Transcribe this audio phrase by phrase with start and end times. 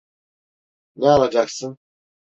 [0.95, 1.77] Ne alacaksın?